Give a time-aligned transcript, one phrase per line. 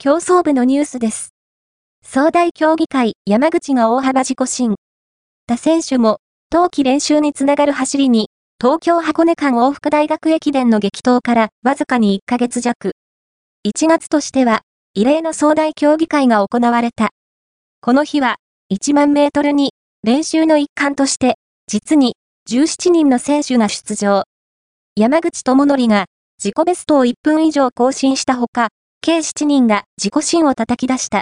[0.00, 1.34] 競走部のニュースです。
[2.06, 4.76] 総大競技会山口が大幅自己新。
[5.48, 6.18] 他選手も、
[6.50, 8.28] 冬季練習につながる走りに、
[8.60, 12.92] 東京箱根間往復大学駅伝の激闘からわずかに1ヶ月弱。
[13.66, 14.60] 1月としては、
[14.94, 17.08] 異例の総大競技会が行われた。
[17.80, 18.36] この日は、
[18.72, 19.72] 1万メートルに、
[20.04, 22.14] 練習の一環として、実に、
[22.48, 24.22] 17人の選手が出場。
[24.94, 26.04] 山口智則が、
[26.38, 28.68] 自己ベストを1分以上更新したほか、
[29.00, 31.16] 計7人が自己心を叩き出した。